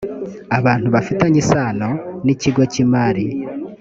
abantu 0.57 0.87
bafitanye 0.95 1.37
isano 1.43 1.89
n’ 2.25 2.27
ikigo 2.33 2.61
cy’ 2.71 2.79
imari 2.83 3.25